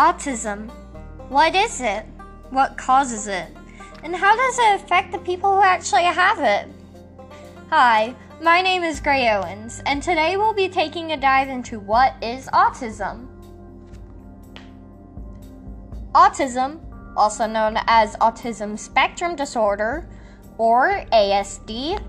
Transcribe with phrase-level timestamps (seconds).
[0.00, 0.70] Autism.
[1.28, 2.06] What is it?
[2.48, 3.48] What causes it?
[4.02, 6.74] And how does it affect the people who actually have it?
[7.68, 12.14] Hi, my name is Gray Owens, and today we'll be taking a dive into what
[12.22, 13.26] is autism.
[16.14, 16.80] Autism,
[17.14, 20.08] also known as autism spectrum disorder
[20.56, 22.02] or ASD,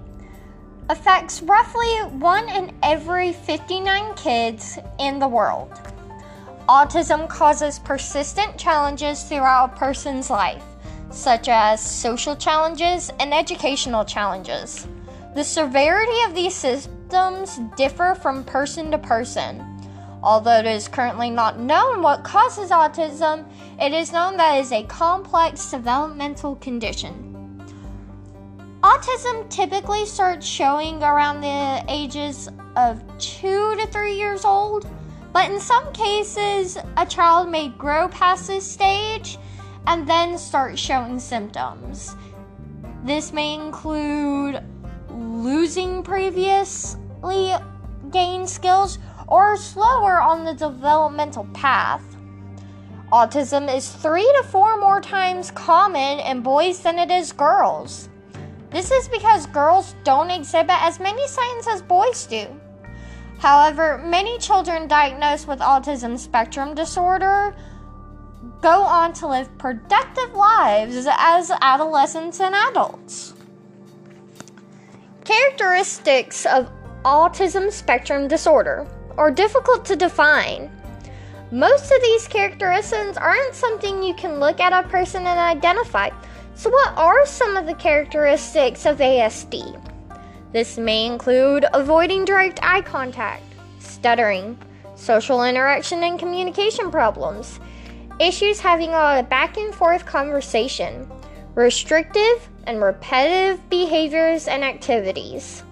[0.88, 5.78] affects roughly 1 in every 59 kids in the world.
[6.70, 10.64] Autism causes persistent challenges throughout a person's life,
[11.10, 14.88] such as social challenges and educational challenges.
[15.34, 19.66] The severity of these symptoms differ from person to person.
[20.24, 23.46] Although it is currently not known what causes autism,
[23.80, 27.28] it is known that it is a complex developmental condition.
[28.84, 34.88] Autism typically starts showing around the ages of 2 to 3 years old
[35.34, 39.38] but in some cases, a child may grow past this stage
[39.88, 42.16] and then start showing symptoms.
[43.04, 44.62] This may include
[45.10, 47.54] losing previously
[48.12, 52.04] gained skills or slower on the developmental path.
[53.12, 58.10] Autism is three to four more times common in boys than it is girls.
[58.70, 62.48] This is because girls don't exhibit as many signs as boys do.
[63.42, 67.56] However, many children diagnosed with autism spectrum disorder
[68.62, 73.34] go on to live productive lives as adolescents and adults.
[75.26, 76.70] Characteristics of
[77.04, 78.86] autism spectrum disorder
[79.18, 80.70] are difficult to define.
[81.52, 86.12] Most of these characteristics aren't something you can look at a person and identify.
[86.54, 89.91] So, what are some of the characteristics of ASD?
[90.54, 93.44] This may include avoiding direct eye contact,
[93.80, 94.58] stuttering,
[94.96, 97.60] social interaction and communication problems,
[98.20, 101.10] issues having a back and forth conversation,
[101.56, 105.64] restrictive and repetitive behaviors and activities.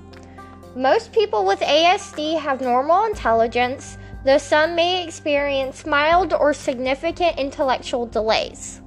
[0.76, 8.06] Most people with ASD have normal intelligence, though some may experience mild or significant intellectual
[8.06, 8.80] delays.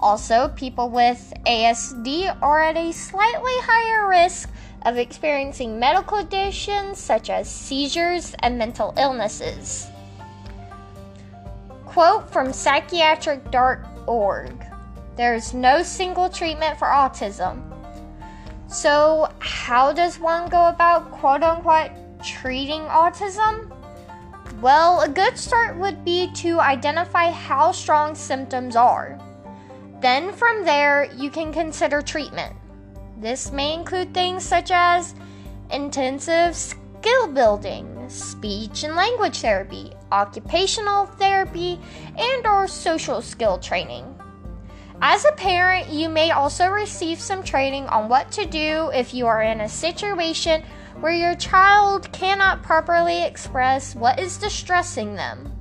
[0.00, 4.48] Also, people with ASD are at a slightly higher risk
[4.84, 9.88] of experiencing medical conditions such as seizures and mental illnesses.
[11.84, 14.66] Quote from psychiatric.org
[15.16, 17.62] There is no single treatment for autism.
[18.68, 21.90] So, how does one go about quote unquote
[22.24, 23.70] treating autism?
[24.62, 29.18] Well, a good start would be to identify how strong symptoms are.
[30.00, 32.54] Then, from there, you can consider treatment.
[33.22, 35.14] This may include things such as
[35.70, 41.78] intensive skill building, speech and language therapy, occupational therapy,
[42.18, 44.04] and or social skill training.
[45.00, 49.28] As a parent, you may also receive some training on what to do if you
[49.28, 50.64] are in a situation
[50.98, 55.52] where your child cannot properly express what is distressing them.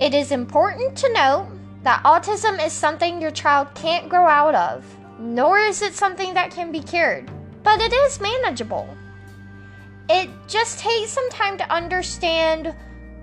[0.00, 1.46] It is important to note
[1.84, 4.84] that autism is something your child can't grow out of
[5.24, 7.30] nor is it something that can be cured,
[7.62, 8.86] but it is manageable.
[10.10, 12.74] It just takes some time to understand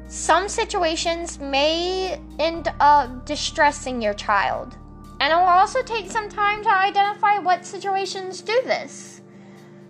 [0.07, 4.75] some situations may end up distressing your child.
[5.19, 9.21] And it will also take some time to identify what situations do this.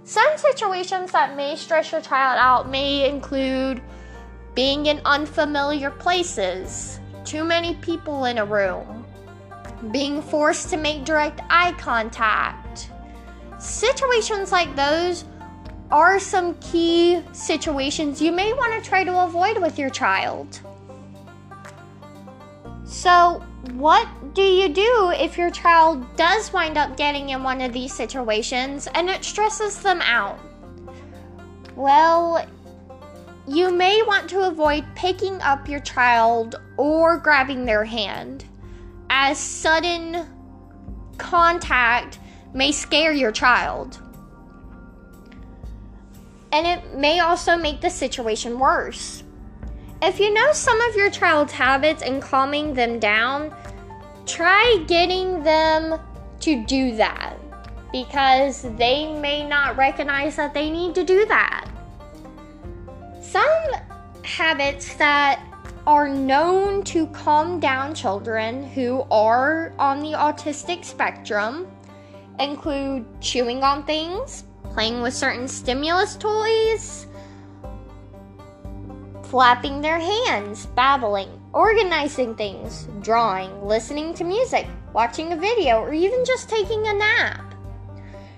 [0.03, 3.81] Some situations that may stress your child out may include
[4.53, 9.00] being in unfamiliar places, too many people in a room,
[9.91, 12.89] being forced to make direct eye contact.
[13.59, 15.25] Situations like those
[15.91, 20.61] are some key situations you may want to try to avoid with your child.
[22.85, 23.43] So,
[23.73, 27.93] what do you do if your child does wind up getting in one of these
[27.93, 30.39] situations and it stresses them out?
[31.75, 32.45] Well,
[33.47, 38.45] you may want to avoid picking up your child or grabbing their hand
[39.13, 40.25] as sudden
[41.17, 42.17] contact
[42.53, 43.99] may scare your child.
[46.53, 49.23] And it may also make the situation worse.
[50.01, 53.53] If you know some of your child's habits and calming them down,
[54.25, 55.99] try getting them
[56.39, 57.37] to do that
[57.91, 61.69] because they may not recognize that they need to do that.
[63.21, 63.71] Some
[64.23, 65.50] habits that
[65.87, 71.67] are known to calm down children who are on the autistic spectrum
[72.39, 74.43] include chewing on things,
[74.73, 77.07] playing with certain stimulus toys,
[79.23, 86.23] flapping their hands, babbling, organizing things, drawing, listening to music, watching a video, or even
[86.25, 87.55] just taking a nap.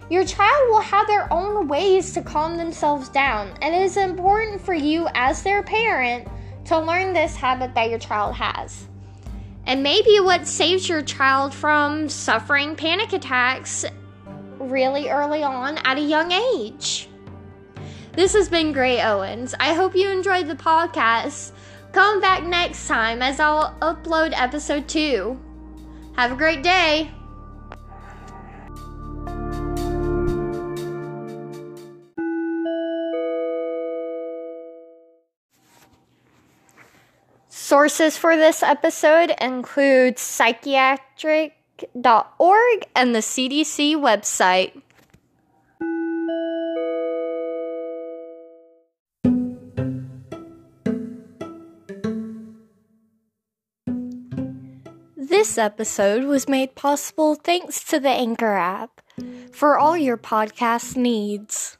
[0.10, 4.62] Your child will have their own ways to calm themselves down, and it is important
[4.62, 6.28] for you as their parent
[6.66, 8.88] to learn this habit that your child has.
[9.66, 13.86] And maybe what saves your child from suffering panic attacks
[14.60, 17.10] really early on at a young age.
[18.14, 19.56] This has been Gray Owens.
[19.60, 21.52] I hope you enjoyed the podcast.
[21.92, 25.40] Come back next time as I'll upload episode 2.
[26.16, 27.12] Have a great day.
[37.74, 44.80] Sources for this episode include psychiatric.org and the CDC website.
[55.18, 59.02] This episode was made possible thanks to the Anchor app
[59.52, 61.80] for all your podcast needs.